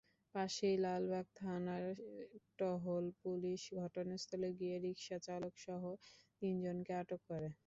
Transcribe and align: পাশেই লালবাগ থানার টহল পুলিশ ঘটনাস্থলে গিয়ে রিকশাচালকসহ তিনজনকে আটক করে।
পাশেই 0.35 0.75
লালবাগ 0.79 1.25
থানার 1.39 1.85
টহল 2.59 3.05
পুলিশ 3.21 3.61
ঘটনাস্থলে 3.81 4.49
গিয়ে 4.59 4.75
রিকশাচালকসহ 4.85 5.81
তিনজনকে 6.41 6.91
আটক 7.01 7.21
করে। 7.29 7.49